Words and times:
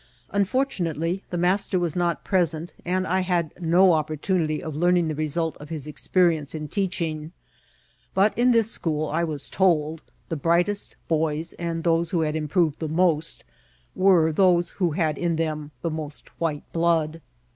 Unfortunately, 0.31 1.21
the 1.29 1.37
master 1.37 1.77
was 1.77 1.95
not 1.95 2.23
present, 2.23 2.73
and 2.85 3.05
I 3.05 3.19
had 3.19 3.53
no 3.61 3.93
opportunity 3.93 4.59
of 4.63 4.75
learning 4.75 5.09
the 5.09 5.13
result 5.13 5.55
of 5.57 5.69
his 5.69 5.85
experience 5.85 6.55
in 6.55 6.69
teaching; 6.69 7.33
but 8.15 8.35
in 8.35 8.49
this 8.49 8.71
school, 8.71 9.09
I 9.09 9.23
was 9.23 9.47
told, 9.47 10.01
the 10.27 10.35
brightest 10.35 10.95
boys, 11.07 11.53
and 11.53 11.83
those 11.83 12.09
who 12.09 12.21
had 12.21 12.35
improved 12.35 12.81
most, 12.89 13.43
were 13.93 14.31
those 14.31 14.71
who 14.71 14.93
had 14.93 15.19
in 15.19 15.35
them 15.35 15.69
the 15.83 15.91
most 15.91 16.29
white 16.41 16.63
blood. 16.73 17.21